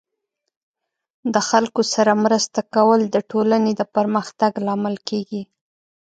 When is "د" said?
1.33-1.35, 3.09-3.17, 3.79-3.81